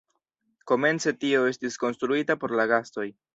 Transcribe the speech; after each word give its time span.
Komence 0.71 1.13
tio 1.25 1.43
estis 1.51 1.77
konstruita 1.85 2.39
por 2.45 2.57
la 2.63 2.67
gastoj. 2.75 3.07